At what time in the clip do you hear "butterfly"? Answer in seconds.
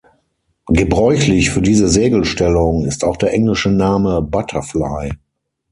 4.23-5.11